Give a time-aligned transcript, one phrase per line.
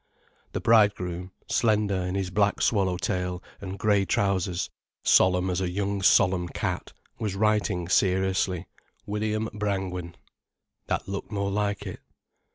[0.53, 4.67] The bridegroom, slender in his black swallow tail and grey trousers,
[5.03, 8.65] solemn as a young solemn cat, was writing seriously:
[9.05, 10.15] "William Brangwen."
[10.87, 11.99] That looked more like it.